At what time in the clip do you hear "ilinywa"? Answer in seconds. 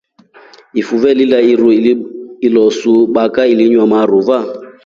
3.53-3.85